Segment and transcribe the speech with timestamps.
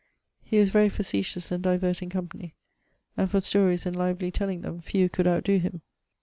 [0.43, 2.55] He was very facetious and diverting company;
[3.15, 5.83] and for stories and lively telling them, few could out doe him.